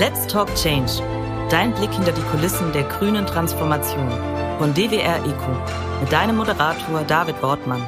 [0.00, 0.92] Let's Talk Change.
[1.50, 4.08] Dein Blick hinter die Kulissen der grünen Transformation
[4.56, 5.50] von DWR ECO
[6.00, 7.86] mit deinem Moderator David Wortmann.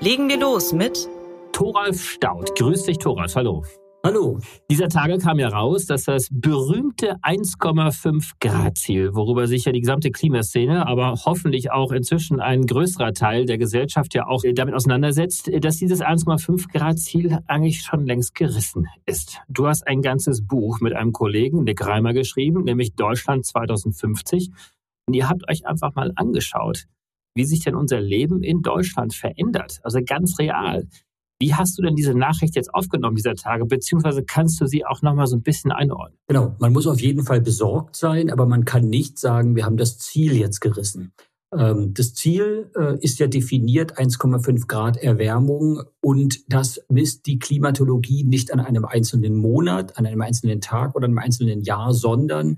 [0.00, 1.08] Legen wir los mit
[1.52, 2.58] Thoralf Staud.
[2.58, 3.36] Grüß dich, Thoralf.
[3.36, 3.62] Hallo.
[4.06, 4.38] Hallo.
[4.70, 9.80] Dieser Tage kam ja raus, dass das berühmte 1,5 Grad Ziel, worüber sich ja die
[9.80, 15.50] gesamte Klimaszene, aber hoffentlich auch inzwischen ein größerer Teil der Gesellschaft ja auch damit auseinandersetzt,
[15.58, 19.40] dass dieses 1,5 Grad Ziel eigentlich schon längst gerissen ist.
[19.48, 24.50] Du hast ein ganzes Buch mit einem Kollegen, Nick Reimer, geschrieben, nämlich Deutschland 2050.
[25.06, 26.84] Und ihr habt euch einfach mal angeschaut,
[27.34, 29.80] wie sich denn unser Leben in Deutschland verändert.
[29.82, 30.86] Also ganz real.
[31.44, 35.02] Wie hast du denn diese Nachricht jetzt aufgenommen dieser Tage, beziehungsweise kannst du sie auch
[35.02, 36.18] nochmal so ein bisschen einordnen?
[36.26, 39.76] Genau, man muss auf jeden Fall besorgt sein, aber man kann nicht sagen, wir haben
[39.76, 41.12] das Ziel jetzt gerissen.
[41.54, 48.24] Ähm, das Ziel äh, ist ja definiert 1,5 Grad Erwärmung und das misst die Klimatologie
[48.24, 52.56] nicht an einem einzelnen Monat, an einem einzelnen Tag oder einem einzelnen Jahr, sondern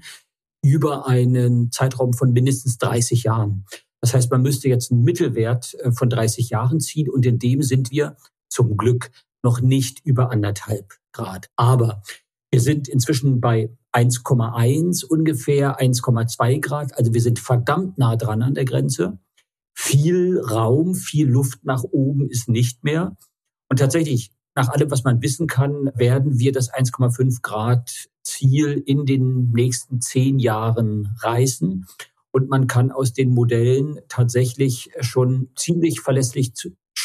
[0.64, 3.64] über einen Zeitraum von mindestens 30 Jahren.
[4.00, 7.62] Das heißt, man müsste jetzt einen Mittelwert äh, von 30 Jahren ziehen und in dem
[7.62, 8.14] sind wir
[8.48, 9.10] zum Glück
[9.42, 11.48] noch nicht über anderthalb Grad.
[11.56, 12.02] Aber
[12.50, 16.96] wir sind inzwischen bei 1,1 ungefähr, 1,2 Grad.
[16.98, 19.18] Also wir sind verdammt nah dran an der Grenze.
[19.74, 23.16] Viel Raum, viel Luft nach oben ist nicht mehr.
[23.68, 29.06] Und tatsächlich, nach allem, was man wissen kann, werden wir das 1,5 Grad Ziel in
[29.06, 31.86] den nächsten zehn Jahren reißen.
[32.32, 36.54] Und man kann aus den Modellen tatsächlich schon ziemlich verlässlich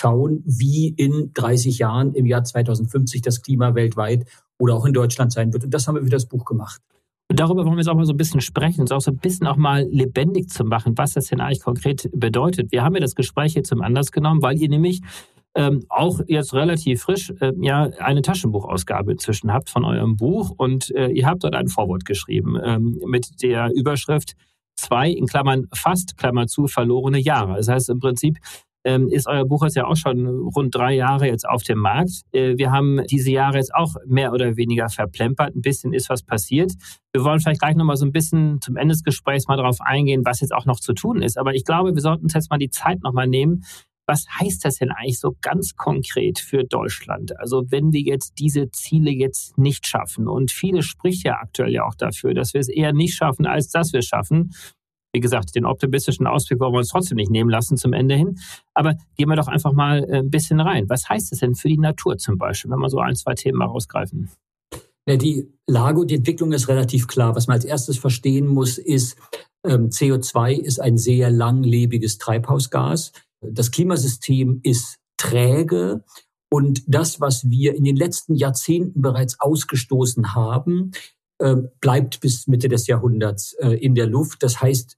[0.02, 4.26] schauen, wie in 30 Jahren im Jahr 2050 das Klima weltweit
[4.58, 5.64] oder auch in Deutschland sein wird.
[5.64, 6.82] Und das haben wir für das Buch gemacht.
[7.30, 9.18] Und darüber wollen wir jetzt auch mal so ein bisschen sprechen, uns auch so ein
[9.18, 12.72] bisschen auch mal lebendig zu machen, was das denn eigentlich konkret bedeutet.
[12.72, 15.02] Wir haben ja das Gespräch hier zum Anlass genommen, weil ihr nämlich
[15.56, 20.94] ähm, auch jetzt relativ frisch äh, ja eine Taschenbuchausgabe inzwischen habt von eurem Buch und
[20.96, 24.34] äh, ihr habt dort ein Vorwort geschrieben ähm, mit der Überschrift
[24.76, 27.56] zwei in Klammern fast Klammer zu verlorene Jahre.
[27.58, 28.40] Das heißt im Prinzip
[28.84, 32.22] ist euer Buch jetzt ja auch schon rund drei Jahre jetzt auf dem Markt.
[32.32, 35.56] Äh, wir haben diese Jahre jetzt auch mehr oder weniger verplempert.
[35.56, 36.72] Ein bisschen ist was passiert.
[37.14, 40.24] Wir wollen vielleicht gleich nochmal so ein bisschen zum Ende des Gesprächs mal darauf eingehen,
[40.26, 41.38] was jetzt auch noch zu tun ist.
[41.38, 43.64] Aber ich glaube, wir sollten uns jetzt mal die Zeit nochmal nehmen.
[44.08, 47.40] Was heißt das denn eigentlich so ganz konkret für Deutschland?
[47.40, 51.86] Also wenn wir jetzt diese Ziele jetzt nicht schaffen und viele spricht ja aktuell ja
[51.86, 54.52] auch dafür, dass wir es eher nicht schaffen, als dass wir es schaffen.
[55.14, 58.40] Wie gesagt, den optimistischen Ausblick wollen wir uns trotzdem nicht nehmen lassen zum Ende hin.
[58.74, 60.90] Aber gehen wir doch einfach mal äh, ein bisschen rein.
[60.90, 63.58] Was heißt das denn für die Natur zum Beispiel, wenn wir so ein, zwei Themen
[63.58, 64.30] mal rausgreifen?
[65.08, 67.36] Ja, die Lage und die Entwicklung ist relativ klar.
[67.36, 69.18] Was man als erstes verstehen muss, ist,
[69.66, 73.12] ähm, CO2 ist ein sehr langlebiges Treibhausgas.
[73.42, 76.04] Das Klimasystem ist träge
[76.54, 80.92] und das, was wir in den letzten Jahrzehnten bereits ausgestoßen haben,
[81.40, 84.44] äh, bleibt bis Mitte des Jahrhunderts äh, in der Luft.
[84.44, 84.98] Das heißt,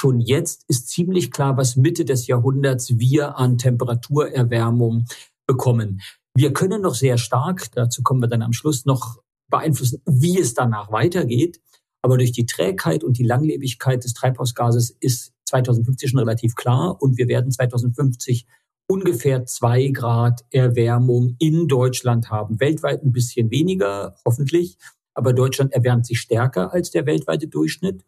[0.00, 5.04] schon jetzt ist ziemlich klar, was Mitte des Jahrhunderts wir an Temperaturerwärmung
[5.46, 6.00] bekommen.
[6.34, 9.18] Wir können noch sehr stark, dazu kommen wir dann am Schluss, noch
[9.50, 11.60] beeinflussen, wie es danach weitergeht.
[12.00, 17.18] Aber durch die Trägheit und die Langlebigkeit des Treibhausgases ist 2050 schon relativ klar und
[17.18, 18.46] wir werden 2050
[18.86, 22.58] ungefähr zwei Grad Erwärmung in Deutschland haben.
[22.58, 24.78] Weltweit ein bisschen weniger, hoffentlich.
[25.12, 28.02] Aber Deutschland erwärmt sich stärker als der weltweite Durchschnitt.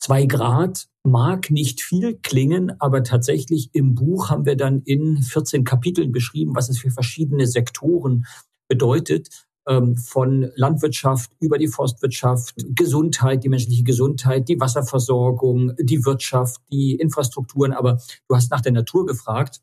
[0.00, 5.64] Zwei Grad mag nicht viel klingen, aber tatsächlich im Buch haben wir dann in 14
[5.64, 8.26] Kapiteln beschrieben, was es für verschiedene Sektoren
[8.68, 9.28] bedeutet
[9.68, 16.94] ähm, von Landwirtschaft über die Forstwirtschaft, Gesundheit, die menschliche Gesundheit, die Wasserversorgung, die Wirtschaft, die
[16.94, 17.72] Infrastrukturen.
[17.72, 19.60] Aber du hast nach der Natur gefragt.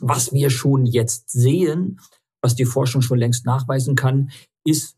[0.00, 2.00] Was wir schon jetzt sehen,
[2.40, 4.30] was die Forschung schon längst nachweisen kann,
[4.64, 4.96] ist,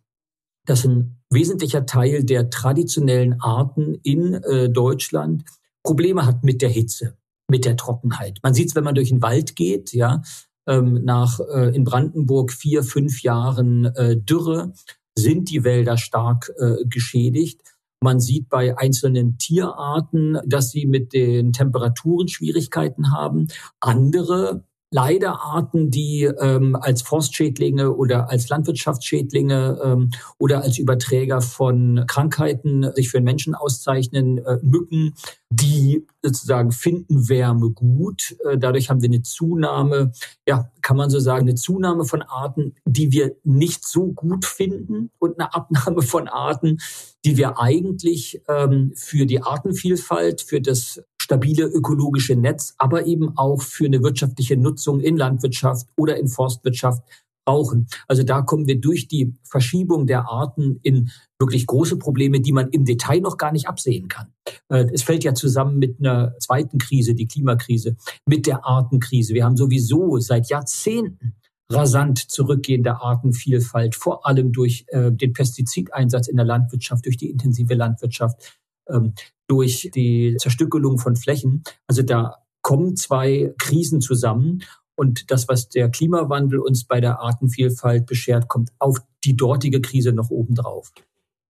[0.66, 5.44] dass ein wesentlicher Teil der traditionellen Arten in äh, Deutschland
[5.82, 7.16] Probleme hat mit der Hitze,
[7.48, 8.38] mit der Trockenheit.
[8.42, 10.22] Man sieht es, wenn man durch den Wald geht, ja,
[10.66, 14.72] ähm, nach äh, in Brandenburg vier, fünf Jahren äh, Dürre
[15.16, 17.60] sind die Wälder stark äh, geschädigt.
[18.00, 23.49] Man sieht bei einzelnen Tierarten, dass sie mit den Temperaturen Schwierigkeiten haben.
[23.81, 24.64] Andere
[24.94, 32.88] leider Arten, die ähm, als Forstschädlinge oder als Landwirtschaftsschädlinge ähm, oder als Überträger von Krankheiten
[32.94, 35.14] sich für Menschen auszeichnen, äh, Mücken,
[35.50, 38.37] die sozusagen finden Wärme gut.
[38.49, 40.12] Äh, dadurch haben wir eine Zunahme,
[40.46, 45.11] ja, kann man so sagen, eine Zunahme von Arten, die wir nicht so gut finden
[45.19, 46.79] und eine Abnahme von Arten,
[47.25, 53.62] die wir eigentlich ähm, für die Artenvielfalt, für das stabile ökologische Netz, aber eben auch
[53.62, 57.03] für eine wirtschaftliche Nutzung in Landwirtschaft oder in Forstwirtschaft
[57.47, 57.87] brauchen.
[58.09, 62.69] Also da kommen wir durch die Verschiebung der Arten in wirklich große Probleme, die man
[62.71, 64.35] im Detail noch gar nicht absehen kann.
[64.69, 67.97] Äh, es fällt ja zusammen mit einer zweiten Krise, die Klimakrise,
[68.27, 69.32] mit der Artenkrise.
[69.32, 71.37] Wir haben sowieso seit Jahrzehnten
[71.70, 77.73] rasant zurückgehende Artenvielfalt, vor allem durch äh, den Pestizideinsatz in der Landwirtschaft, durch die intensive
[77.73, 78.59] Landwirtschaft,
[78.91, 79.15] ähm,
[79.46, 81.62] durch die Zerstückelung von Flächen.
[81.87, 84.62] Also da kommen zwei Krisen zusammen
[84.96, 90.12] und das, was der Klimawandel uns bei der Artenvielfalt beschert, kommt auf die dortige Krise
[90.12, 90.93] noch obendrauf.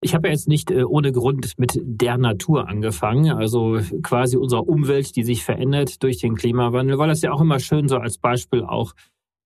[0.01, 4.69] Ich habe ja jetzt nicht äh, ohne Grund mit der Natur angefangen, also quasi unserer
[4.69, 8.19] Umwelt, die sich verändert durch den Klimawandel, weil das ja auch immer schön so als
[8.19, 8.95] Beispiel auch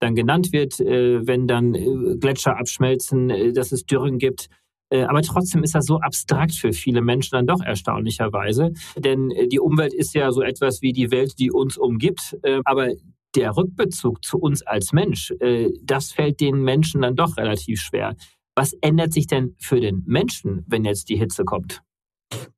[0.01, 4.49] dann genannt wird, äh, wenn dann äh, Gletscher abschmelzen, dass es Dürren gibt.
[4.91, 8.73] Aber trotzdem ist das so abstrakt für viele Menschen dann doch erstaunlicherweise.
[8.97, 12.39] Denn die Umwelt ist ja so etwas wie die Welt, die uns umgibt.
[12.65, 12.89] Aber
[13.37, 15.35] der Rückbezug zu uns als Mensch,
[15.83, 18.17] das fällt den Menschen dann doch relativ schwer.
[18.57, 21.83] Was ändert sich denn für den Menschen, wenn jetzt die Hitze kommt?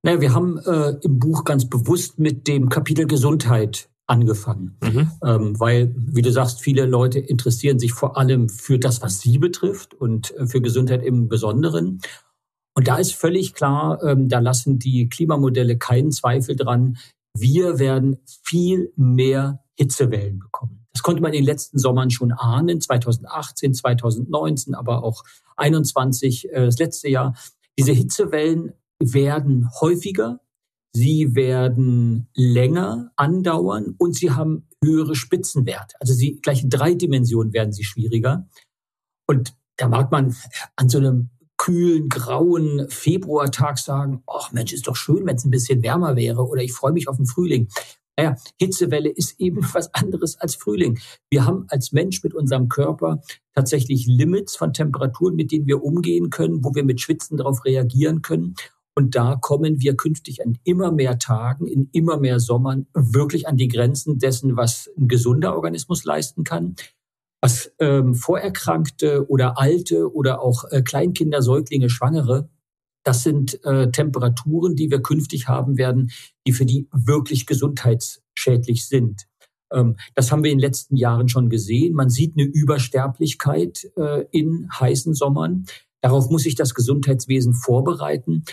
[0.02, 5.12] Naja, wir haben äh, im Buch ganz bewusst mit dem Kapitel Gesundheit angefangen, mhm.
[5.24, 9.38] ähm, weil, wie du sagst, viele Leute interessieren sich vor allem für das, was sie
[9.38, 12.00] betrifft und äh, für Gesundheit im Besonderen.
[12.74, 16.98] Und da ist völlig klar, ähm, da lassen die Klimamodelle keinen Zweifel dran,
[17.38, 20.84] wir werden viel mehr Hitzewellen bekommen.
[20.92, 25.22] Das konnte man in den letzten Sommern schon ahnen, 2018, 2019, aber auch
[25.56, 27.36] 21, äh, das letzte Jahr.
[27.78, 30.40] Diese Hitzewellen werden häufiger,
[30.92, 35.96] sie werden länger andauern und sie haben höhere Spitzenwerte.
[36.00, 38.48] Also sie gleich in drei Dimensionen werden sie schwieriger.
[39.26, 40.34] Und da mag man
[40.76, 45.50] an so einem kühlen, grauen Februartag sagen, ach Mensch, ist doch schön, wenn es ein
[45.50, 47.68] bisschen wärmer wäre oder ich freue mich auf den Frühling.
[48.16, 50.98] Naja, Hitzewelle ist eben was anderes als Frühling.
[51.30, 53.22] Wir haben als Mensch mit unserem Körper
[53.54, 58.22] tatsächlich Limits von Temperaturen, mit denen wir umgehen können, wo wir mit Schwitzen darauf reagieren
[58.22, 58.54] können.
[58.96, 63.56] Und da kommen wir künftig an immer mehr Tagen, in immer mehr Sommern wirklich an
[63.56, 66.76] die Grenzen dessen, was ein gesunder Organismus leisten kann.
[67.40, 72.50] Was ähm, Vorerkrankte oder Alte oder auch äh, Kleinkinder, Säuglinge, Schwangere
[73.04, 76.10] das sind äh, Temperaturen, die wir künftig haben werden,
[76.46, 79.26] die für die wirklich gesundheitsschädlich sind.
[79.72, 81.94] Ähm, das haben wir in den letzten Jahren schon gesehen.
[81.94, 85.64] Man sieht eine Übersterblichkeit äh, in heißen Sommern.
[86.02, 88.44] Darauf muss sich das Gesundheitswesen vorbereiten.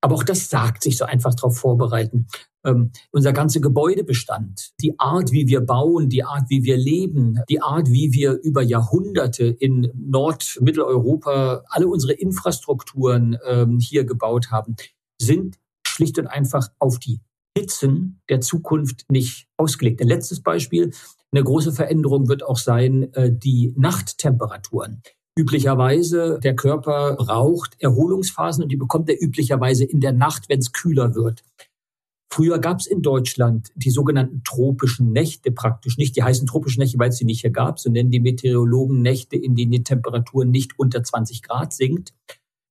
[0.00, 2.26] Aber auch das sagt sich so einfach darauf vorbereiten.
[2.64, 7.62] Ähm, unser ganzer Gebäudebestand, die Art, wie wir bauen, die Art, wie wir leben, die
[7.62, 14.76] Art, wie wir über Jahrhunderte in Nord-Mitteleuropa alle unsere Infrastrukturen ähm, hier gebaut haben,
[15.18, 17.20] sind schlicht und einfach auf die
[17.56, 20.00] Hitzen der Zukunft nicht ausgelegt.
[20.00, 20.92] Ein letztes Beispiel,
[21.32, 25.02] eine große Veränderung wird auch sein, äh, die Nachttemperaturen.
[25.36, 30.72] Üblicherweise, der Körper braucht Erholungsphasen und die bekommt er üblicherweise in der Nacht, wenn es
[30.72, 31.42] kühler wird.
[32.32, 36.16] Früher gab es in Deutschland die sogenannten tropischen Nächte praktisch nicht.
[36.16, 39.36] Die heißen tropischen Nächte, weil es sie nicht hier gab, so nennen die Meteorologen Nächte,
[39.36, 42.12] in denen die Temperatur nicht unter 20 Grad sinkt.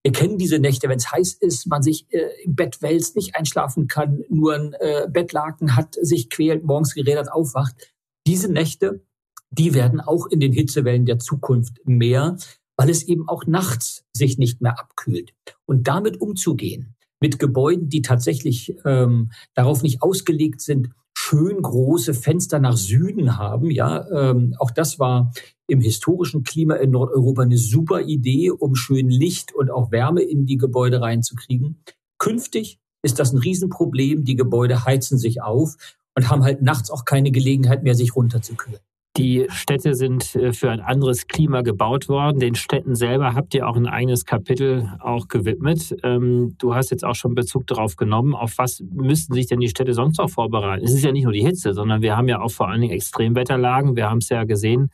[0.04, 3.36] Wir kennen diese Nächte, wenn es heiß ist, man sich äh, im Bett wälzt, nicht
[3.36, 7.94] einschlafen kann, nur ein äh, Bettlaken hat, sich quält, morgens gerädert aufwacht.
[8.26, 9.04] Diese Nächte,
[9.52, 12.38] die werden auch in den Hitzewellen der Zukunft mehr
[12.80, 15.34] weil es eben auch nachts sich nicht mehr abkühlt.
[15.66, 22.60] Und damit umzugehen, mit Gebäuden, die tatsächlich ähm, darauf nicht ausgelegt sind, schön große Fenster
[22.60, 23.70] nach Süden haben.
[23.70, 25.34] Ja, ähm, auch das war
[25.68, 30.46] im historischen Klima in Nordeuropa eine super Idee, um schön Licht und auch Wärme in
[30.46, 31.84] die Gebäude reinzukriegen.
[32.18, 34.24] Künftig ist das ein Riesenproblem.
[34.24, 35.76] Die Gebäude heizen sich auf
[36.16, 38.80] und haben halt nachts auch keine Gelegenheit mehr, sich runterzukühlen.
[39.20, 42.40] Die Städte sind äh, für ein anderes Klima gebaut worden.
[42.40, 45.94] Den Städten selber habt ihr auch ein eigenes Kapitel auch gewidmet.
[46.04, 48.34] Ähm, du hast jetzt auch schon Bezug darauf genommen.
[48.34, 50.86] Auf was müssten sich denn die Städte sonst noch vorbereiten?
[50.86, 52.94] Es ist ja nicht nur die Hitze, sondern wir haben ja auch vor allen Dingen
[52.94, 53.98] Extremwetterlagen.
[53.98, 54.90] Wir haben es ja gesehen.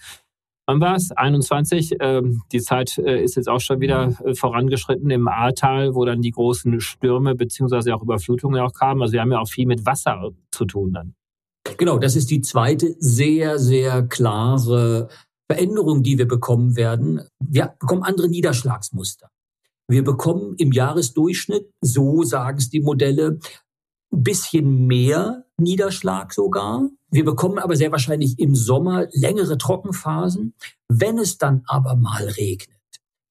[0.66, 1.12] Wann war es?
[1.12, 1.98] 21.
[2.00, 6.24] Ähm, die Zeit äh, ist jetzt auch schon wieder äh, vorangeschritten im Ahrtal, wo dann
[6.24, 9.04] die großen Stürme beziehungsweise auch Überflutungen auch kamen.
[9.04, 11.14] Also wir haben ja auch viel mit Wasser zu tun dann.
[11.78, 15.10] Genau, das ist die zweite sehr, sehr klare
[15.52, 17.22] Veränderung, die wir bekommen werden.
[17.40, 19.30] Wir bekommen andere Niederschlagsmuster.
[19.88, 23.40] Wir bekommen im Jahresdurchschnitt, so sagen es die Modelle,
[24.12, 26.90] ein bisschen mehr Niederschlag sogar.
[27.12, 30.56] Wir bekommen aber sehr wahrscheinlich im Sommer längere Trockenphasen.
[30.90, 32.80] Wenn es dann aber mal regnet,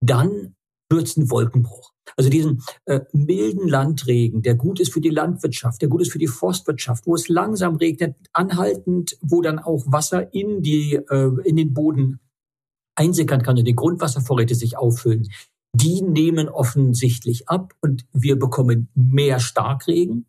[0.01, 0.55] dann
[0.91, 1.94] wird es ein Wolkenbruch.
[2.17, 6.19] Also diesen äh, milden Landregen, der gut ist für die Landwirtschaft, der gut ist für
[6.19, 11.57] die Forstwirtschaft, wo es langsam regnet, anhaltend, wo dann auch Wasser in die äh, in
[11.57, 12.21] den Boden
[12.95, 15.29] einsickern kann und die Grundwasservorräte sich auffüllen,
[15.75, 20.27] die nehmen offensichtlich ab und wir bekommen mehr Starkregen.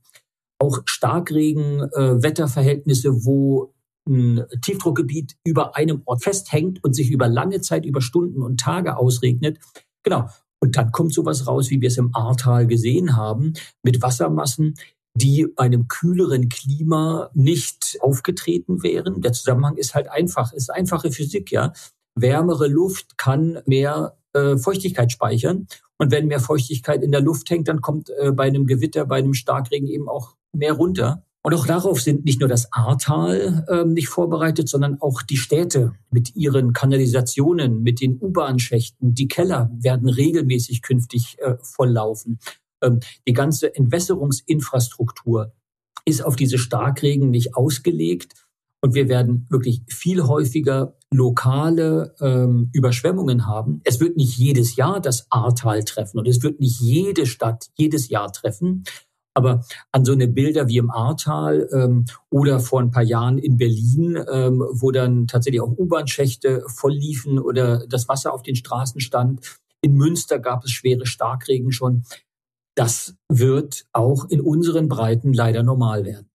[0.57, 3.75] Auch Starkregen-Wetterverhältnisse, äh, wo
[4.07, 8.97] ein Tiefdruckgebiet über einem Ort festhängt und sich über lange Zeit, über Stunden und Tage
[8.97, 9.59] ausregnet.
[10.03, 10.27] Genau.
[10.65, 13.53] Und dann kommt sowas raus, wie wir es im Ahrtal gesehen haben,
[13.83, 14.73] mit Wassermassen,
[15.15, 19.21] die bei einem kühleren Klima nicht aufgetreten wären.
[19.21, 21.71] Der Zusammenhang ist halt einfach, ist einfache Physik, ja.
[22.15, 25.67] Wärmere Luft kann mehr äh, Feuchtigkeit speichern.
[25.99, 29.17] Und wenn mehr Feuchtigkeit in der Luft hängt, dann kommt äh, bei einem Gewitter, bei
[29.17, 31.24] einem Starkregen eben auch mehr runter.
[31.45, 35.93] Und auch darauf sind nicht nur das Ahrtal äh, nicht vorbereitet, sondern auch die Städte
[36.09, 39.13] mit ihren Kanalisationen, mit den U-Bahn-Schächten.
[39.13, 42.39] Die Keller werden regelmäßig künftig äh, volllaufen.
[42.81, 45.53] Ähm, die ganze Entwässerungsinfrastruktur
[46.03, 48.33] ist auf diese Starkregen nicht ausgelegt.
[48.81, 53.81] Und wir werden wirklich viel häufiger lokale ähm, Überschwemmungen haben.
[53.83, 58.09] Es wird nicht jedes Jahr das Ahrtal treffen und es wird nicht jede Stadt jedes
[58.09, 58.83] Jahr treffen.
[59.35, 63.57] Aber an so eine Bilder wie im Ahrtal ähm, oder vor ein paar Jahren in
[63.57, 69.01] Berlin, ähm, wo dann tatsächlich auch U-Bahn-Schächte voll liefen oder das Wasser auf den Straßen
[69.01, 69.59] stand.
[69.81, 72.03] In Münster gab es schwere Starkregen schon.
[72.75, 76.29] Das wird auch in unseren Breiten leider normal werden.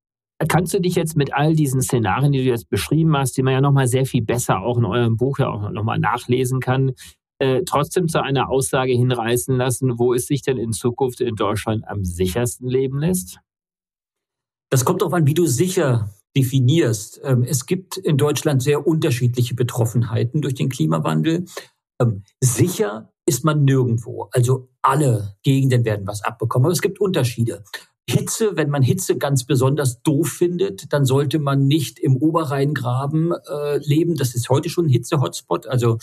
[0.49, 3.52] Kannst du dich jetzt mit all diesen Szenarien, die du jetzt beschrieben hast, die man
[3.52, 6.92] ja nochmal sehr viel besser auch in eurem Buch ja auch nochmal nachlesen kann,
[7.40, 11.88] äh, trotzdem zu einer Aussage hinreißen lassen, wo es sich denn in Zukunft in Deutschland
[11.88, 13.40] am sichersten leben lässt?
[14.70, 17.20] Das kommt darauf an, wie du sicher definierst.
[17.25, 21.47] Ähm, es gibt in Deutschland sehr unterschiedliche Betroffenheiten durch den Klimawandel.
[22.00, 24.28] Ähm, sicher ist man nirgendwo.
[24.32, 26.66] Also alle Gegenden werden was abbekommen.
[26.66, 27.64] Aber es gibt Unterschiede.
[28.09, 33.78] Hitze, wenn man Hitze ganz besonders doof findet, dann sollte man nicht im Oberrheingraben äh,
[33.78, 34.16] leben.
[34.16, 35.66] Das ist heute schon ein Hitze-Hotspot.
[35.66, 35.99] Also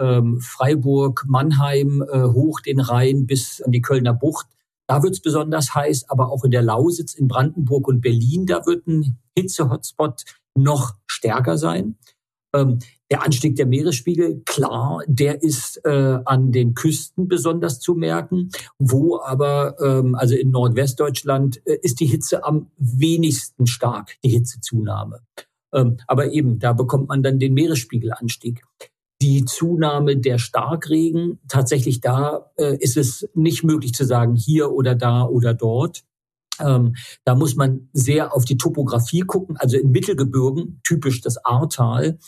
[0.00, 4.46] ähm, Freiburg, Mannheim, äh, hoch den Rhein bis an die Kölner Bucht.
[4.88, 8.66] Da wird es besonders heiß, aber auch in der Lausitz, in Brandenburg und Berlin, da
[8.66, 10.24] wird ein Hitze-Hotspot
[10.56, 11.96] noch stärker sein.
[12.52, 12.80] Ähm,
[13.10, 19.20] der Anstieg der Meeresspiegel, klar, der ist äh, an den Küsten besonders zu merken, wo
[19.20, 25.20] aber, ähm, also in Nordwestdeutschland, äh, ist die Hitze am wenigsten stark, die Hitzezunahme.
[25.72, 28.62] Ähm, aber eben, da bekommt man dann den Meeresspiegelanstieg.
[29.22, 34.94] Die Zunahme der Starkregen, tatsächlich da äh, ist es nicht möglich zu sagen, hier oder
[34.94, 36.04] da oder dort.
[36.58, 39.56] Ähm, da muss man sehr auf die Topografie gucken.
[39.58, 42.18] Also in Mittelgebirgen, typisch das Ahrtal,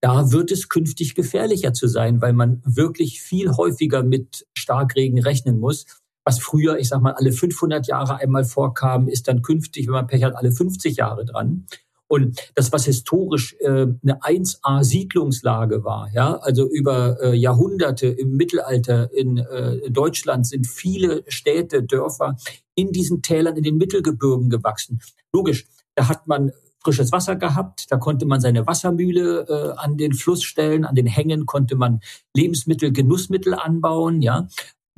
[0.00, 5.58] da wird es künftig gefährlicher zu sein, weil man wirklich viel häufiger mit Starkregen rechnen
[5.58, 5.84] muss.
[6.24, 10.06] Was früher, ich sag mal, alle 500 Jahre einmal vorkam, ist dann künftig, wenn man
[10.06, 11.66] Pech hat, alle 50 Jahre dran.
[12.10, 19.12] Und das, was historisch äh, eine 1A-Siedlungslage war, ja, also über äh, Jahrhunderte im Mittelalter
[19.12, 22.36] in äh, Deutschland sind viele Städte, Dörfer
[22.74, 25.00] in diesen Tälern, in den Mittelgebirgen gewachsen.
[25.32, 26.50] Logisch, da hat man
[26.82, 27.86] frisches Wasser gehabt.
[27.90, 30.84] Da konnte man seine Wassermühle äh, an den Fluss stellen.
[30.84, 32.00] An den Hängen konnte man
[32.34, 34.20] Lebensmittel, Genussmittel anbauen.
[34.20, 34.48] Ja,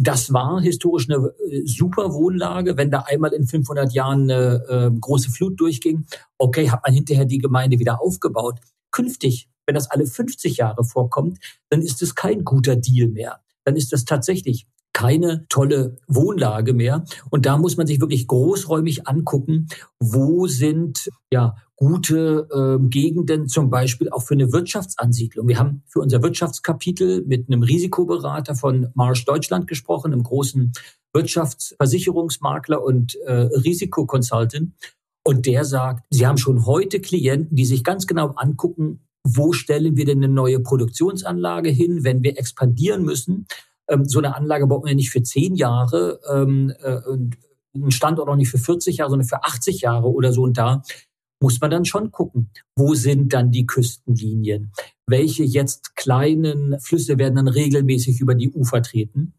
[0.02, 2.76] das war historisch eine äh, super Wohnlage.
[2.76, 6.06] Wenn da einmal in 500 Jahren eine äh, große Flut durchging,
[6.38, 8.58] okay, hat man hinterher die Gemeinde wieder aufgebaut.
[8.90, 13.40] Künftig, wenn das alle 50 Jahre vorkommt, dann ist es kein guter Deal mehr.
[13.64, 17.04] Dann ist das tatsächlich keine tolle Wohnlage mehr.
[17.30, 19.68] Und da muss man sich wirklich großräumig angucken,
[19.98, 25.48] wo sind ja gute äh, Gegenden zum Beispiel auch für eine Wirtschaftsansiedlung.
[25.48, 30.72] Wir haben für unser Wirtschaftskapitel mit einem Risikoberater von Marsh Deutschland gesprochen, einem großen
[31.12, 34.72] Wirtschaftsversicherungsmakler und äh, Risikokonsultant.
[35.24, 39.96] Und der sagt, sie haben schon heute Klienten, die sich ganz genau angucken, wo stellen
[39.96, 43.46] wir denn eine neue Produktionsanlage hin, wenn wir expandieren müssen
[43.92, 47.00] ähm, so eine Anlage baut man ja nicht für zehn Jahre, ähm, äh,
[47.74, 50.42] einen Standort auch nicht für 40 Jahre, sondern für 80 Jahre oder so.
[50.42, 50.82] Und da
[51.40, 54.72] muss man dann schon gucken, wo sind dann die Küstenlinien?
[55.06, 59.34] Welche jetzt kleinen Flüsse werden dann regelmäßig über die Ufer treten?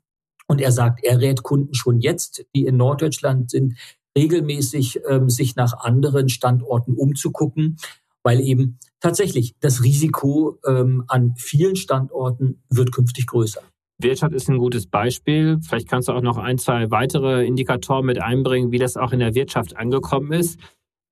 [0.48, 3.76] Und er sagt, er rät Kunden schon jetzt, die in Norddeutschland sind,
[4.18, 7.78] regelmäßig ähm, sich nach anderen Standorten umzugucken,
[8.24, 13.62] weil eben tatsächlich das Risiko ähm, an vielen Standorten wird künftig größer.
[14.04, 15.60] Wirtschaft ist ein gutes Beispiel.
[15.68, 19.20] Vielleicht kannst du auch noch ein, zwei weitere Indikatoren mit einbringen, wie das auch in
[19.20, 20.60] der Wirtschaft angekommen ist.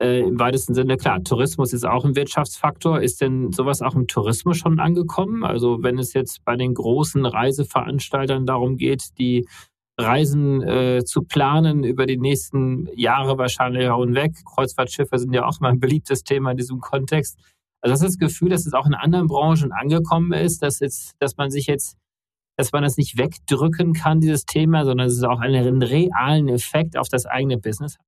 [0.01, 3.01] Äh, Im weitesten Sinne, klar, Tourismus ist auch ein Wirtschaftsfaktor.
[3.01, 5.43] Ist denn sowas auch im Tourismus schon angekommen?
[5.43, 9.47] Also wenn es jetzt bei den großen Reiseveranstaltern darum geht, die
[9.99, 14.33] Reisen äh, zu planen über die nächsten Jahre wahrscheinlich auch hinweg.
[14.45, 17.37] Kreuzfahrtschiffe sind ja auch mal ein beliebtes Thema in diesem Kontext.
[17.81, 21.15] Also das ist das Gefühl, dass es auch in anderen Branchen angekommen ist, dass, jetzt,
[21.19, 21.97] dass man sich jetzt,
[22.61, 27.09] dass man das nicht wegdrücken kann, dieses Thema, sondern es auch einen realen Effekt auf
[27.09, 28.05] das eigene Business hat.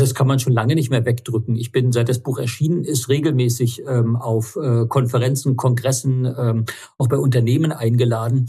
[0.00, 1.54] Das kann man schon lange nicht mehr wegdrücken.
[1.54, 6.64] Ich bin, seit das Buch erschienen ist, regelmäßig ähm, auf äh, Konferenzen, Kongressen, ähm,
[6.98, 8.48] auch bei Unternehmen eingeladen.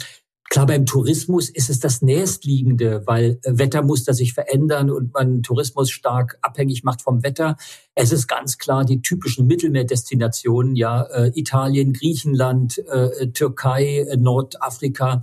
[0.50, 5.90] Klar, beim Tourismus ist es das nächstliegende, weil äh, Wettermuster sich verändern und man Tourismus
[5.92, 7.58] stark abhängig macht vom Wetter.
[7.96, 15.22] Es ist ganz klar die typischen Mittelmeerdestinationen, ja, äh, Italien, Griechenland, äh, Türkei, Nordafrika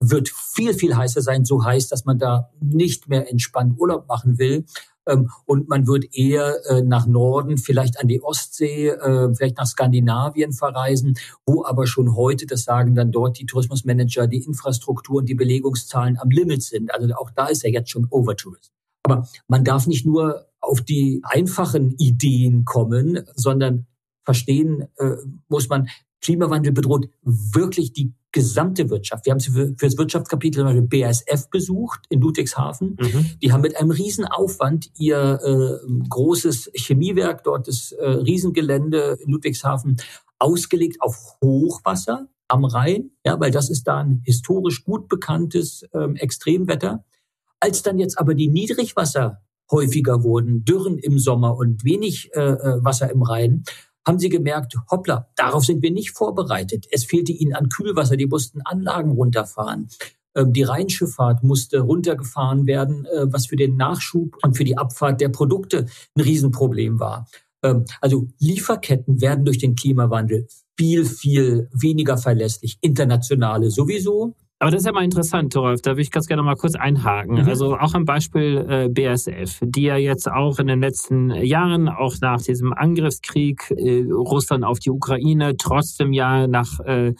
[0.00, 4.38] wird viel, viel heißer sein, so heiß, dass man da nicht mehr entspannt Urlaub machen
[4.38, 4.64] will.
[5.06, 9.66] Ähm, und man wird eher äh, nach Norden, vielleicht an die Ostsee, äh, vielleicht nach
[9.66, 15.28] Skandinavien verreisen, wo aber schon heute, das sagen dann dort die Tourismusmanager, die Infrastruktur und
[15.28, 16.92] die Belegungszahlen am Limit sind.
[16.92, 18.72] Also auch da ist ja jetzt schon Overtourism.
[19.04, 23.86] Aber man darf nicht nur auf die einfachen Ideen kommen, sondern
[24.24, 25.16] verstehen äh,
[25.48, 25.88] muss man,
[26.22, 29.24] Klimawandel bedroht wirklich die gesamte Wirtschaft.
[29.24, 32.96] Wir haben sie für, für das Wirtschaftskapitel zum Beispiel BASF besucht in Ludwigshafen.
[33.00, 33.26] Mhm.
[33.40, 39.98] Die haben mit einem Riesenaufwand ihr äh, großes Chemiewerk, dort das äh, Riesengelände in Ludwigshafen,
[40.40, 46.16] ausgelegt auf Hochwasser am Rhein, ja, weil das ist da ein historisch gut bekanntes ähm,
[46.16, 47.04] Extremwetter.
[47.60, 52.84] Als dann jetzt aber die Niedrigwasser häufiger wurden, Dürren im Sommer und wenig äh, äh
[52.84, 53.62] Wasser im Rhein,
[54.06, 56.86] haben sie gemerkt, hoppla, darauf sind wir nicht vorbereitet.
[56.90, 59.88] Es fehlte ihnen an Kühlwasser, die mussten Anlagen runterfahren.
[60.34, 65.20] Ähm, die Rheinschifffahrt musste runtergefahren werden, äh, was für den Nachschub und für die Abfahrt
[65.20, 67.28] der Produkte ein Riesenproblem war.
[67.62, 70.46] Ähm, also Lieferketten werden durch den Klimawandel
[70.76, 72.78] viel, viel weniger verlässlich.
[72.80, 74.34] Internationale sowieso,
[74.64, 75.82] aber das ist ja mal interessant, Torolf.
[75.82, 77.42] Da würde ich ganz gerne mal kurz einhaken.
[77.42, 77.48] Mhm.
[77.50, 82.14] Also auch am Beispiel äh, BSF, die ja jetzt auch in den letzten Jahren, auch
[82.22, 87.12] nach diesem Angriffskrieg äh, Russland auf die Ukraine, trotzdem ja nach äh,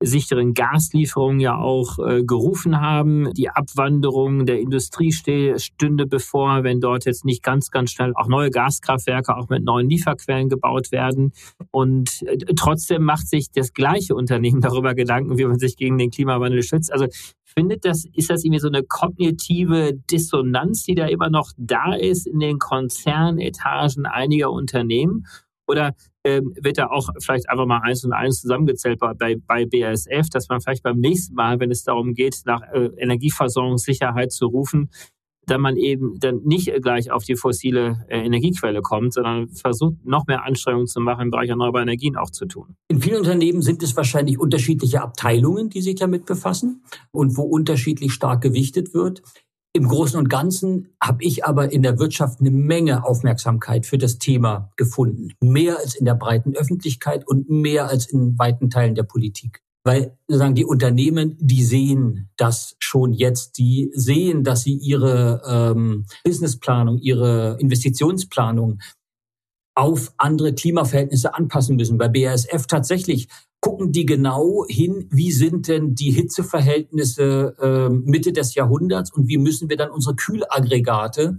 [0.00, 3.32] sicheren Gaslieferungen ja auch äh, gerufen haben.
[3.34, 8.50] Die Abwanderung der Industrie stünde bevor, wenn dort jetzt nicht ganz, ganz schnell auch neue
[8.50, 11.32] Gaskraftwerke auch mit neuen Lieferquellen gebaut werden.
[11.72, 16.10] Und äh, trotzdem macht sich das gleiche Unternehmen darüber Gedanken, wie man sich gegen den
[16.10, 16.92] Klimawandel schützt.
[16.92, 17.06] Also
[17.44, 22.26] findet das, ist das irgendwie so eine kognitive Dissonanz, die da immer noch da ist
[22.26, 25.26] in den Konzernetagen einiger Unternehmen?
[25.68, 30.28] Oder ähm, wird da auch vielleicht einfach mal eins und eins zusammengezählt bei, bei BASF,
[30.30, 34.90] dass man vielleicht beim nächsten Mal, wenn es darum geht, nach äh, Energieversorgungssicherheit zu rufen,
[35.50, 40.26] dann man eben dann nicht gleich auf die fossile äh, Energiequelle kommt, sondern versucht, noch
[40.26, 42.76] mehr Anstrengungen zu machen, im Bereich erneuerbarer Energien auch zu tun.
[42.88, 48.12] In vielen Unternehmen sind es wahrscheinlich unterschiedliche Abteilungen, die sich damit befassen und wo unterschiedlich
[48.12, 49.22] stark gewichtet wird.
[49.78, 54.18] Im Großen und Ganzen habe ich aber in der Wirtschaft eine Menge Aufmerksamkeit für das
[54.18, 55.34] Thema gefunden.
[55.40, 59.62] Mehr als in der breiten Öffentlichkeit und mehr als in weiten Teilen der Politik.
[59.84, 66.06] Weil sozusagen die Unternehmen, die sehen das schon jetzt, die sehen, dass sie ihre ähm,
[66.24, 68.80] Businessplanung, ihre Investitionsplanung
[69.78, 71.98] auf andere Klimaverhältnisse anpassen müssen.
[71.98, 73.28] Bei BASF tatsächlich
[73.60, 79.38] gucken die genau hin, wie sind denn die Hitzeverhältnisse äh, Mitte des Jahrhunderts und wie
[79.38, 81.38] müssen wir dann unsere Kühlaggregate,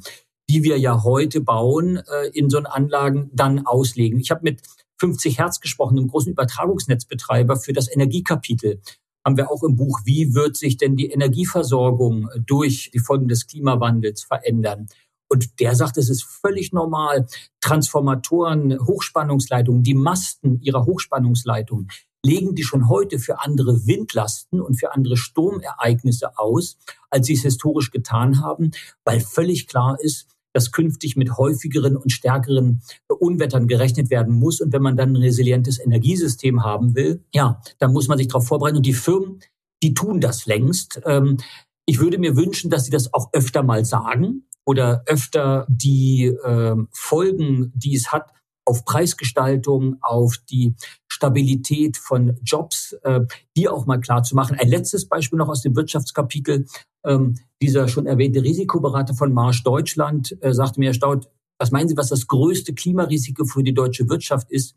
[0.49, 4.21] die wir ja heute bauen, äh, in so Anlagen dann auslegen.
[4.21, 4.61] Ich habe mit
[4.99, 8.79] 50 Hertz gesprochen, einem großen Übertragungsnetzbetreiber für das Energiekapitel.
[9.25, 13.47] Haben wir auch im Buch, wie wird sich denn die Energieversorgung durch die Folgen des
[13.47, 14.87] Klimawandels verändern?
[15.29, 17.27] Und der sagt, es ist völlig normal.
[17.61, 21.87] Transformatoren, Hochspannungsleitungen, die Masten ihrer Hochspannungsleitungen
[22.25, 26.77] legen die schon heute für andere Windlasten und für andere Sturmereignisse aus,
[27.09, 28.71] als sie es historisch getan haben,
[29.05, 34.61] weil völlig klar ist, dass künftig mit häufigeren und stärkeren Unwettern gerechnet werden muss.
[34.61, 38.47] Und wenn man dann ein resilientes Energiesystem haben will, ja, dann muss man sich darauf
[38.47, 38.77] vorbereiten.
[38.77, 39.39] Und die Firmen,
[39.83, 41.01] die tun das längst.
[41.05, 41.37] Ähm,
[41.85, 46.75] ich würde mir wünschen, dass sie das auch öfter mal sagen oder öfter die äh,
[46.91, 48.31] Folgen, die es hat,
[48.65, 50.75] auf Preisgestaltung, auf die
[51.11, 53.21] Stabilität von Jobs, äh,
[53.57, 54.57] die auch mal klar zu machen.
[54.59, 56.67] Ein letztes Beispiel noch aus dem Wirtschaftskapitel.
[57.03, 61.89] Ähm, dieser schon erwähnte Risikoberater von Marsch Deutschland äh, sagte mir, Herr Staud, was meinen
[61.89, 64.75] Sie, was das größte Klimarisiko für die deutsche Wirtschaft ist?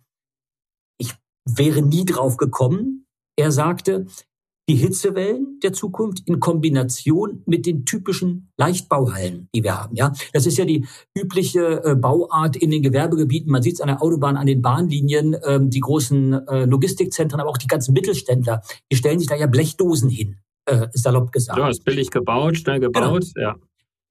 [0.97, 3.05] Ich wäre nie drauf gekommen.
[3.37, 4.07] Er sagte,
[4.73, 9.95] die Hitzewellen der Zukunft in Kombination mit den typischen Leichtbauhallen, die wir haben.
[9.95, 13.53] Ja, das ist ja die übliche äh, Bauart in den Gewerbegebieten.
[13.53, 17.51] Man sieht es an der Autobahn, an den Bahnlinien, ähm, die großen äh, Logistikzentren, aber
[17.51, 18.63] auch die ganzen Mittelständler.
[18.91, 21.59] Die stellen sich da ja Blechdosen hin, äh, salopp gesagt.
[21.59, 23.49] Ja, ist billig gebaut, schnell gebaut, genau.
[23.49, 23.57] ja.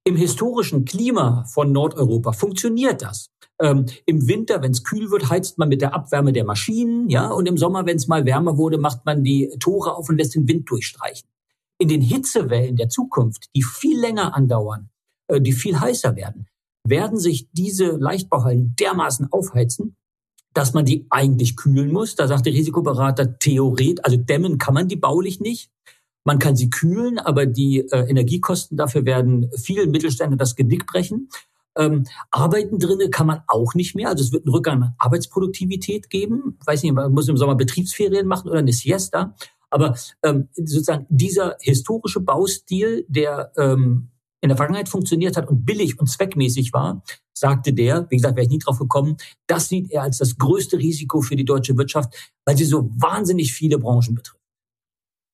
[0.03, 3.29] Im historischen Klima von Nordeuropa funktioniert das.
[3.59, 7.29] Ähm, Im Winter, wenn es kühl wird, heizt man mit der Abwärme der Maschinen, ja,
[7.29, 10.33] und im Sommer, wenn es mal wärmer wurde, macht man die Tore auf und lässt
[10.33, 11.29] den Wind durchstreichen.
[11.77, 14.89] In den Hitzewellen der Zukunft, die viel länger andauern,
[15.27, 16.47] äh, die viel heißer werden,
[16.83, 19.95] werden sich diese Leichtbauhallen dermaßen aufheizen,
[20.55, 22.15] dass man die eigentlich kühlen muss.
[22.15, 25.69] Da sagt der Risikoberater theoretisch, also dämmen kann man die baulich nicht.
[26.23, 31.29] Man kann sie kühlen, aber die äh, Energiekosten dafür werden vielen Mittelständlern das Genick brechen.
[31.77, 34.09] Ähm, arbeiten drinnen kann man auch nicht mehr.
[34.09, 36.57] Also es wird einen Rückgang an Arbeitsproduktivität geben.
[36.65, 39.35] Weiß nicht, man muss im Sommer Betriebsferien machen oder eine Siesta.
[39.69, 44.09] Aber ähm, sozusagen dieser historische Baustil, der ähm,
[44.41, 47.03] in der Vergangenheit funktioniert hat und billig und zweckmäßig war,
[47.33, 49.15] sagte der, wie gesagt, wäre ich nie drauf gekommen,
[49.47, 52.13] das sieht er als das größte Risiko für die deutsche Wirtschaft,
[52.45, 54.40] weil sie so wahnsinnig viele Branchen betrifft.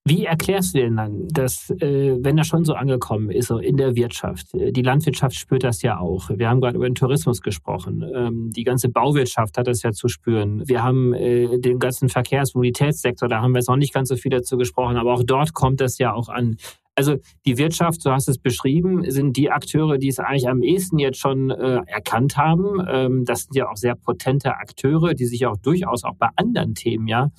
[0.10, 3.98] Wie erklärst du denn dann, dass, äh, wenn das schon so angekommen ist, in der
[3.98, 6.30] Wirtschaft, äh, die Landwirtschaft spürt das ja auch.
[6.30, 8.10] Wir haben gerade über den Tourismus gesprochen.
[8.16, 10.64] Ähm, die ganze Bauwirtschaft hat das ja zu spüren.
[10.66, 14.16] Wir haben äh, den ganzen Verkehrs- Mobilitätssektor, da haben wir jetzt noch nicht ganz so
[14.16, 16.56] viel dazu gesprochen, aber auch dort kommt das ja auch an.
[16.96, 20.64] Also die Wirtschaft, so hast du es beschrieben, sind die Akteure, die es eigentlich am
[20.64, 22.82] ehesten jetzt schon erkannt haben.
[22.90, 26.76] Ähm, das sind ja auch sehr potente Akteure, die sich auch durchaus auch bei anderen
[26.76, 27.30] Themen ja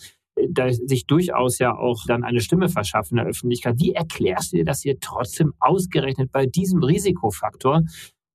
[0.50, 3.76] da sich durchaus ja auch dann eine Stimme verschaffen in der Öffentlichkeit.
[3.78, 7.82] Wie erklärst du dir, dass ihr trotzdem ausgerechnet bei diesem Risikofaktor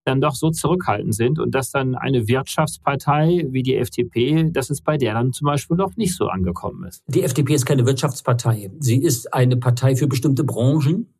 [0.05, 4.81] dann doch so zurückhaltend sind und dass dann eine Wirtschaftspartei wie die FDP, dass es
[4.81, 7.03] bei der dann zum Beispiel noch nicht so angekommen ist?
[7.07, 8.71] Die FDP ist keine Wirtschaftspartei.
[8.79, 11.13] Sie ist eine Partei für bestimmte Branchen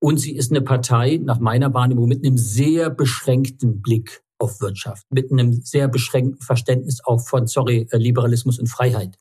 [0.00, 5.04] und sie ist eine Partei, nach meiner Wahrnehmung, mit einem sehr beschränkten Blick auf Wirtschaft,
[5.10, 9.18] mit einem sehr beschränkten Verständnis auch von, sorry, Liberalismus und Freiheit.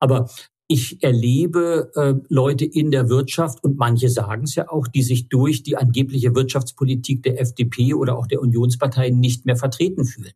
[0.00, 0.30] Aber
[0.72, 5.28] ich erlebe äh, Leute in der Wirtschaft und manche sagen es ja auch, die sich
[5.28, 10.32] durch die angebliche Wirtschaftspolitik der FDP oder auch der Unionsparteien nicht mehr vertreten fühlen.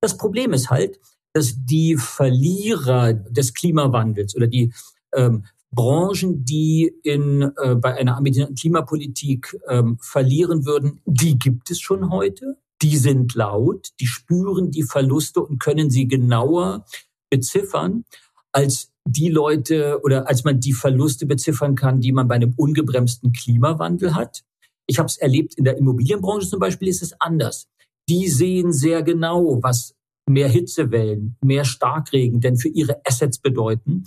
[0.00, 0.98] Das Problem ist halt,
[1.32, 4.72] dass die Verlierer des Klimawandels oder die
[5.14, 11.80] ähm, Branchen, die in, äh, bei einer ambitionierten Klimapolitik ähm, verlieren würden, die gibt es
[11.80, 12.56] schon heute.
[12.82, 16.84] Die sind laut, die spüren die Verluste und können sie genauer
[17.30, 18.04] beziffern
[18.52, 23.32] als die Leute oder als man die Verluste beziffern kann, die man bei einem ungebremsten
[23.32, 24.42] Klimawandel hat.
[24.86, 27.68] Ich habe es erlebt, in der Immobilienbranche zum Beispiel ist es anders.
[28.08, 29.94] Die sehen sehr genau, was
[30.28, 34.04] mehr Hitzewellen, mehr Starkregen denn für ihre Assets bedeuten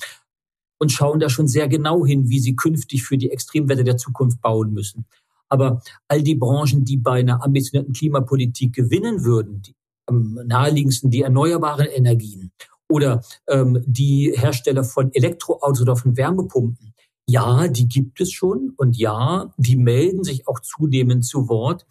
[0.80, 4.42] und schauen da schon sehr genau hin, wie sie künftig für die Extremwetter der Zukunft
[4.42, 5.06] bauen müssen.
[5.50, 11.22] Aber all die Branchen, die bei einer ambitionierten Klimapolitik gewinnen würden, die am naheliegendsten die
[11.22, 12.52] erneuerbaren Energien
[12.90, 16.94] oder ähm, die Hersteller von Elektroautos oder von Wärmepumpen.
[17.28, 21.86] Ja, die gibt es schon und ja, die melden sich auch zunehmend zu Wort,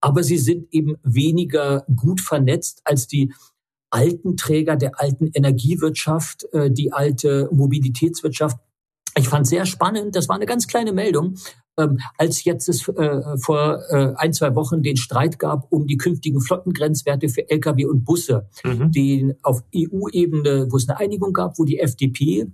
[0.00, 3.32] aber sie sind eben weniger gut vernetzt als die
[3.90, 8.58] alten Träger der alten Energiewirtschaft, äh, die alte Mobilitätswirtschaft.
[9.16, 11.36] Ich fand sehr spannend, das war eine ganz kleine Meldung,
[11.78, 15.96] ähm, als jetzt es äh, vor äh, ein, zwei Wochen den Streit gab um die
[15.96, 18.92] künftigen Flottengrenzwerte für Lkw und Busse, mhm.
[18.92, 22.46] den auf EU-Ebene, wo es eine Einigung gab, wo die FDP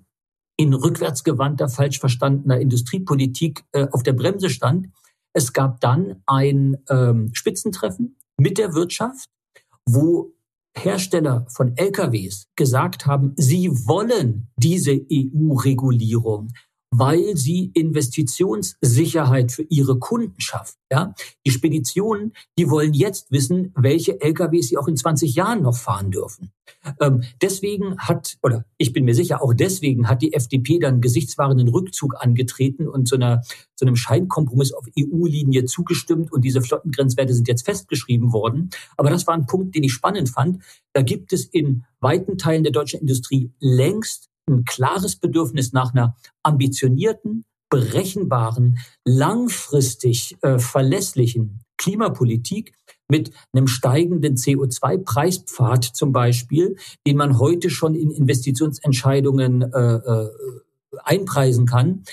[0.56, 4.88] in rückwärtsgewandter, falsch verstandener Industriepolitik äh, auf der Bremse stand.
[5.32, 9.28] Es gab dann ein ähm, Spitzentreffen mit der Wirtschaft,
[9.86, 10.32] wo
[10.76, 16.52] Hersteller von LKWs gesagt haben, sie wollen diese EU-Regulierung
[16.90, 20.76] weil sie Investitionssicherheit für ihre Kunden schaffen.
[20.90, 21.14] Ja?
[21.46, 26.10] Die Speditionen, die wollen jetzt wissen, welche LKWs sie auch in 20 Jahren noch fahren
[26.10, 26.52] dürfen.
[27.00, 31.68] Ähm, deswegen hat, oder ich bin mir sicher, auch deswegen hat die FDP dann gesichtswahrenden
[31.68, 33.42] Rückzug angetreten und zu, einer,
[33.74, 38.70] zu einem Scheinkompromiss auf EU-Linie zugestimmt und diese Flottengrenzwerte sind jetzt festgeschrieben worden.
[38.96, 40.62] Aber das war ein Punkt, den ich spannend fand.
[40.92, 46.16] Da gibt es in weiten Teilen der deutschen Industrie längst ein klares Bedürfnis nach einer
[46.42, 52.74] ambitionierten, berechenbaren, langfristig äh, verlässlichen Klimapolitik
[53.08, 60.30] mit einem steigenden CO2-Preispfad zum Beispiel, den man heute schon in Investitionsentscheidungen äh, äh,
[61.04, 62.04] einpreisen kann.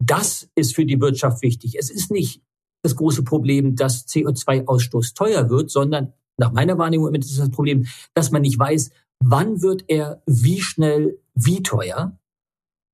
[0.00, 1.76] Das ist für die Wirtschaft wichtig.
[1.78, 2.42] Es ist nicht
[2.82, 8.30] das große Problem, dass CO2-Ausstoß teuer wird, sondern nach meiner Wahrnehmung ist das Problem, dass
[8.30, 12.18] man nicht weiß, wann wird er wie schnell wie teuer.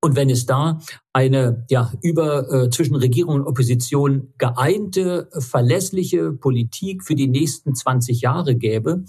[0.03, 0.81] Und wenn es da
[1.15, 8.21] eine ja über äh, zwischen Regierung und Opposition geeinte, verlässliche Politik für die nächsten 20
[8.21, 9.05] Jahre gäbe,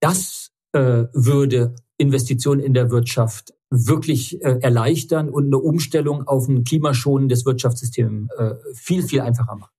[0.00, 6.64] das äh, würde Investitionen in der Wirtschaft wirklich äh, erleichtern und eine Umstellung auf ein
[6.64, 9.72] klimaschonendes Wirtschaftssystem äh, viel, viel einfacher machen.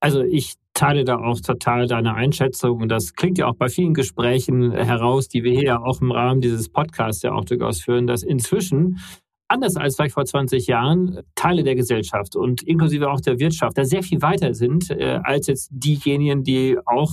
[0.00, 2.82] Also ich teile da auch total deine Einschätzung.
[2.82, 6.12] Und das klingt ja auch bei vielen Gesprächen heraus, die wir hier ja auch im
[6.12, 9.00] Rahmen dieses Podcasts ja auch durchaus führen, dass inzwischen
[9.48, 13.84] anders als vielleicht vor 20 Jahren Teile der Gesellschaft und inklusive auch der Wirtschaft da
[13.84, 17.12] sehr viel weiter sind äh, als jetzt diejenigen, die auch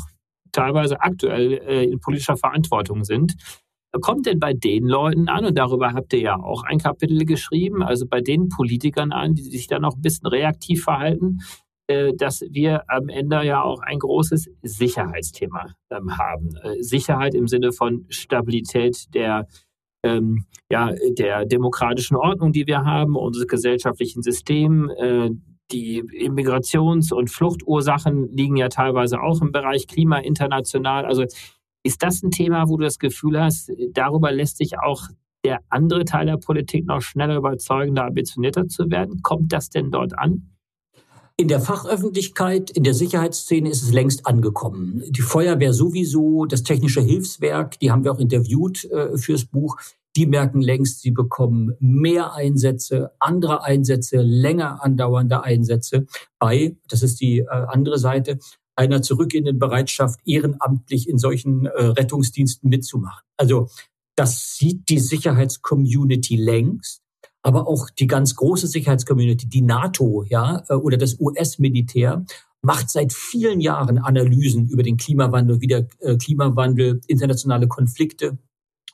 [0.52, 3.36] teilweise aktuell äh, in politischer Verantwortung sind.
[4.02, 7.84] Kommt denn bei den Leuten an, und darüber habt ihr ja auch ein Kapitel geschrieben,
[7.84, 11.42] also bei den Politikern an, die sich da noch ein bisschen reaktiv verhalten,
[11.88, 16.56] dass wir am Ende ja auch ein großes Sicherheitsthema ähm, haben.
[16.64, 19.48] Äh, Sicherheit im Sinne von Stabilität der
[20.06, 24.92] ähm, ja, der demokratischen Ordnung, die wir haben, unseres gesellschaftlichen Systems.
[24.98, 25.30] Äh,
[25.72, 31.06] die Immigrations- und Fluchtursachen liegen ja teilweise auch im Bereich Klima international.
[31.06, 31.24] Also
[31.84, 35.08] ist das ein Thema, wo du das Gefühl hast, darüber lässt sich auch
[35.46, 39.22] der andere Teil der Politik noch schneller überzeugender, ambitionierter zu werden?
[39.22, 40.53] Kommt das denn dort an?
[41.44, 45.04] In der Fachöffentlichkeit, in der Sicherheitsszene ist es längst angekommen.
[45.10, 49.76] Die Feuerwehr sowieso, das technische Hilfswerk, die haben wir auch interviewt äh, fürs Buch,
[50.16, 56.06] die merken längst, sie bekommen mehr Einsätze, andere Einsätze, länger andauernde Einsätze
[56.40, 58.40] bei, das ist die äh, andere Seite,
[58.78, 63.22] einer zurückgehenden Bereitschaft, ehrenamtlich in solchen äh, Rettungsdiensten mitzumachen.
[63.36, 63.68] Also
[64.16, 67.03] das sieht die Sicherheitscommunity längst
[67.44, 72.26] aber auch die ganz große Sicherheitscommunity, die NATO, ja, äh, oder das US-Militär
[72.62, 78.38] macht seit vielen Jahren Analysen über den Klimawandel, wie der äh, Klimawandel internationale Konflikte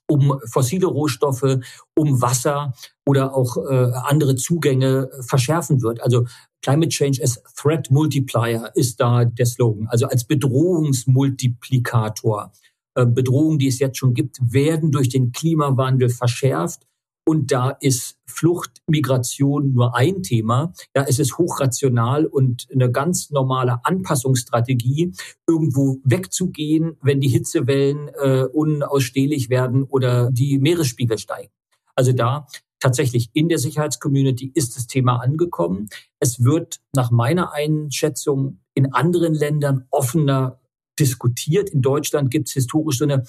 [0.10, 1.60] um fossile Rohstoffe,
[1.96, 2.74] um Wasser
[3.06, 6.02] oder auch äh, andere Zugänge verschärfen wird.
[6.02, 6.26] Also
[6.62, 9.88] Climate Change as Threat Multiplier ist da der Slogan.
[9.88, 12.52] Also als Bedrohungsmultiplikator.
[12.96, 16.88] Äh, Bedrohungen, die es jetzt schon gibt, werden durch den Klimawandel verschärft.
[17.30, 20.74] Und da ist Flucht, Migration nur ein Thema.
[20.94, 25.14] Da ist es hochrational und eine ganz normale Anpassungsstrategie,
[25.48, 31.52] irgendwo wegzugehen, wenn die Hitzewellen äh, unausstehlich werden oder die Meeresspiegel steigen.
[31.94, 32.48] Also da
[32.80, 35.90] tatsächlich in der Sicherheitscommunity ist das Thema angekommen.
[36.20, 40.60] Es wird nach meiner Einschätzung in anderen Ländern offener
[41.00, 41.70] diskutiert.
[41.70, 43.24] In Deutschland gibt es historisch so eine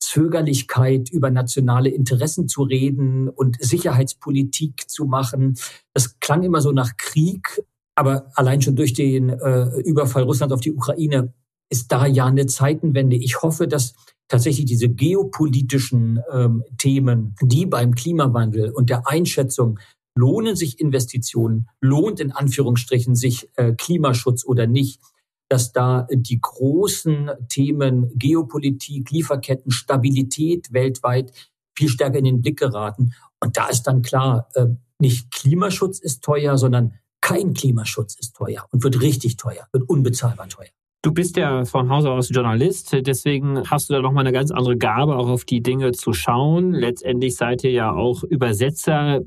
[0.00, 5.56] Zögerlichkeit, über nationale Interessen zu reden und Sicherheitspolitik zu machen.
[5.94, 7.62] Das klang immer so nach Krieg,
[7.94, 11.32] aber allein schon durch den äh, Überfall Russlands auf die Ukraine
[11.70, 13.16] ist da ja eine Zeitenwende.
[13.16, 13.94] Ich hoffe, dass
[14.28, 19.78] tatsächlich diese geopolitischen ähm, Themen, die beim Klimawandel und der Einschätzung
[20.16, 25.00] lohnen sich Investitionen, lohnt in Anführungsstrichen sich äh, Klimaschutz oder nicht,
[25.48, 31.32] dass da die großen Themen Geopolitik, Lieferketten, Stabilität weltweit
[31.76, 33.12] viel stärker in den Blick geraten.
[33.40, 34.66] Und da ist dann klar, äh,
[34.98, 40.48] nicht Klimaschutz ist teuer, sondern kein Klimaschutz ist teuer und wird richtig teuer, wird unbezahlbar
[40.48, 40.68] teuer.
[41.02, 44.76] Du bist ja von Hause aus Journalist, deswegen hast du da nochmal eine ganz andere
[44.76, 46.72] Gabe, auch auf die Dinge zu schauen.
[46.72, 49.20] Letztendlich seid ihr ja auch Übersetzer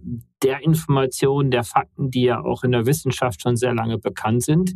[0.43, 4.73] der Informationen, der Fakten, die ja auch in der Wissenschaft schon sehr lange bekannt sind.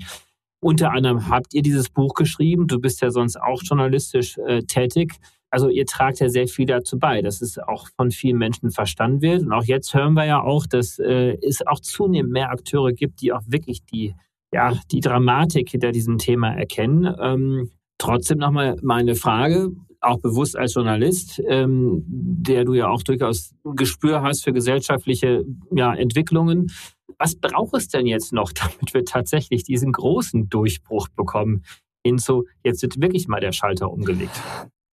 [0.64, 2.68] Unter anderem habt ihr dieses Buch geschrieben.
[2.68, 5.16] Du bist ja sonst auch journalistisch äh, tätig.
[5.50, 9.22] Also ihr tragt ja sehr viel dazu bei, dass es auch von vielen Menschen verstanden
[9.22, 9.44] wird.
[9.44, 13.22] Und auch jetzt hören wir ja auch, dass äh, es auch zunehmend mehr Akteure gibt,
[13.22, 14.16] die auch wirklich die,
[14.54, 17.14] ja, die Dramatik hinter diesem Thema erkennen.
[17.22, 23.54] Ähm, trotzdem nochmal meine Frage, auch bewusst als Journalist, ähm, der du ja auch durchaus
[23.66, 26.72] ein Gespür hast für gesellschaftliche ja, Entwicklungen.
[27.18, 31.64] Was braucht es denn jetzt noch, damit wir tatsächlich diesen großen Durchbruch bekommen?
[32.06, 34.42] Hinzu, jetzt wird wirklich mal der Schalter umgelegt.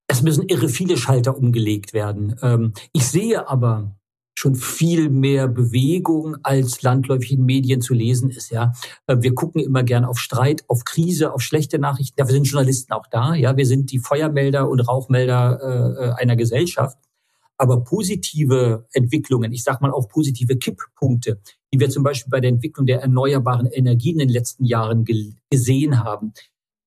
[0.07, 2.35] Es müssen irre viele Schalter umgelegt werden.
[2.41, 3.95] Ähm, ich sehe aber
[4.39, 8.51] schon viel mehr Bewegung als landläufig in Medien zu lesen ist.
[8.51, 8.71] Ja,
[9.07, 12.17] äh, wir gucken immer gern auf Streit, auf Krise, auf schlechte Nachrichten.
[12.17, 13.35] Wir sind Journalisten auch da.
[13.35, 16.97] Ja, wir sind die Feuermelder und Rauchmelder äh, äh einer Gesellschaft.
[17.59, 21.41] Aber positive Entwicklungen, ich sage mal auch positive Kipppunkte,
[21.73, 25.33] die wir zum Beispiel bei der Entwicklung der erneuerbaren Energien in den letzten Jahren ge
[25.51, 26.31] gesehen haben,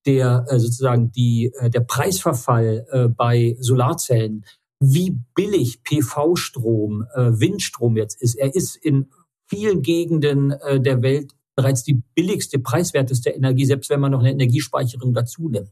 [0.07, 4.45] der äh, sozusagen die, äh, der Preisverfall äh, bei Solarzellen,
[4.79, 8.35] wie billig PV-Strom, äh, Windstrom jetzt ist.
[8.35, 9.11] Er ist in
[9.47, 14.31] vielen Gegenden äh, der Welt bereits die billigste, preiswerteste Energie, selbst wenn man noch eine
[14.31, 15.71] Energiespeicherung dazu nimmt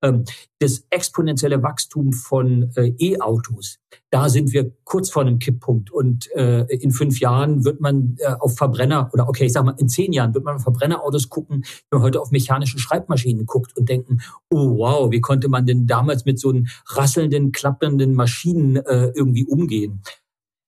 [0.00, 3.78] das exponentielle Wachstum von äh, E-Autos,
[4.10, 5.90] da sind wir kurz vor einem Kipppunkt.
[5.90, 9.74] Und äh, in fünf Jahren wird man äh, auf Verbrenner, oder okay, ich sag mal,
[9.78, 13.76] in zehn Jahren wird man auf Verbrennerautos gucken, wenn man heute auf mechanische Schreibmaschinen guckt
[13.76, 14.18] und denken,
[14.50, 20.02] oh wow, wie konnte man denn damals mit so einen rasselnden, klappernden Maschinen irgendwie umgehen?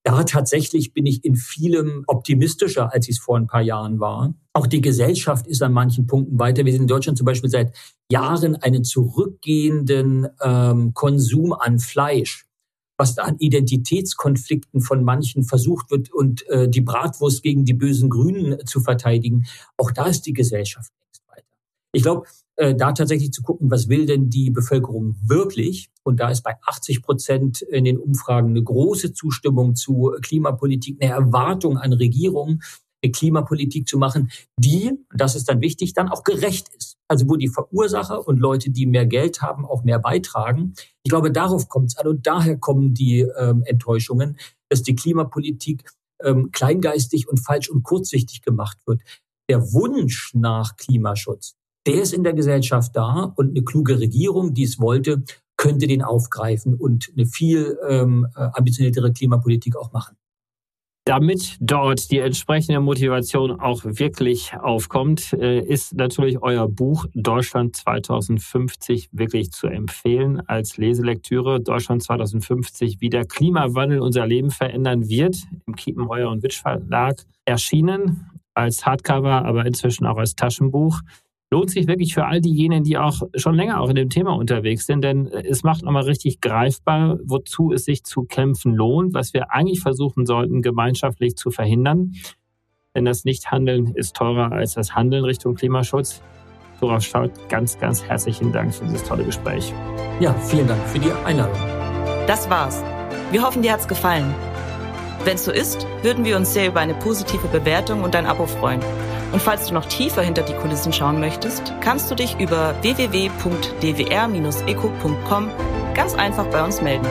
[0.03, 4.35] Da tatsächlich bin ich in vielem optimistischer, als ich es vor ein paar Jahren war.
[4.55, 6.65] Auch die Gesellschaft ist an manchen Punkten weiter.
[6.65, 7.75] Wir sind in Deutschland zum Beispiel seit
[8.11, 12.47] Jahren einen zurückgehenden ähm, Konsum an Fleisch
[13.01, 18.11] was da an Identitätskonflikten von manchen versucht wird und äh, die Bratwurst gegen die bösen
[18.11, 19.47] Grünen zu verteidigen.
[19.79, 21.49] Auch da ist die Gesellschaft längst weiter.
[21.93, 22.27] Ich glaube,
[22.61, 25.89] äh, da tatsächlich zu gucken, was will denn die Bevölkerung wirklich?
[26.03, 31.11] Und da ist bei 80 Prozent in den Umfragen eine große Zustimmung zu Klimapolitik, eine
[31.11, 32.63] Erwartung an Regierungen,
[33.03, 36.99] eine Klimapolitik zu machen, die, das ist dann wichtig, dann auch gerecht ist.
[37.09, 40.75] Also wo die Verursacher und Leute, die mehr Geld haben, auch mehr beitragen.
[41.03, 44.37] Ich glaube, darauf kommt es an und daher kommen die ähm, Enttäuschungen,
[44.69, 45.91] dass die Klimapolitik
[46.23, 49.01] ähm, kleingeistig und falsch und kurzsichtig gemacht wird.
[49.49, 54.65] Der Wunsch nach Klimaschutz, der ist in der Gesellschaft da und eine kluge Regierung, die
[54.65, 55.25] es wollte,
[55.57, 60.17] könnte den aufgreifen und eine viel ähm, äh, ambitioniertere Klimapolitik auch machen
[61.11, 69.09] damit dort die entsprechende Motivation auch wirklich aufkommt, äh, ist natürlich euer Buch Deutschland 2050
[69.11, 71.61] wirklich zu empfehlen als Leselektüre.
[71.61, 78.31] Deutschland 2050, wie der Klimawandel unser Leben verändern wird, im Kiepenheuer und Witsch Verlag erschienen
[78.55, 81.01] als Hardcover, aber inzwischen auch als Taschenbuch
[81.51, 84.87] lohnt sich wirklich für all diejenigen, die auch schon länger auch in dem Thema unterwegs
[84.87, 89.35] sind, denn äh, es macht nochmal richtig greifbar, wozu es sich zu kämpfen lohnt, was
[89.35, 92.13] wir eigentlich versuchen sollten, gemeinschaftlich zu verhindern.
[92.95, 96.23] Denn das Nichthandeln ist teurer als das Handeln Richtung Klimaschutz.
[96.81, 99.73] Worauf schaut, ganz, ganz herzlichen Dank für dieses tolle Gespräch.
[100.19, 101.59] Ja, vielen Dank für die Einladung.
[102.27, 102.83] Das war's.
[103.33, 104.35] Wir hoffen, dir hat's gefallen.
[105.25, 108.47] Wenn es so ist, würden wir uns sehr über eine positive Bewertung und ein Abo
[108.47, 108.81] freuen.
[109.33, 115.51] Und falls du noch tiefer hinter die Kulissen schauen möchtest, kannst du dich über www.dwr-eco.com
[115.95, 117.07] ganz einfach bei uns melden.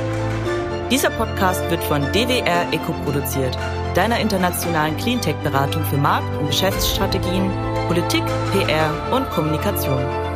[0.91, 3.55] Dieser Podcast wird von DWR Eco produziert,
[3.93, 7.51] deiner internationalen Cleantech-Beratung für Markt- und Geschäftsstrategien,
[7.87, 10.28] Politik, PR und Kommunikation.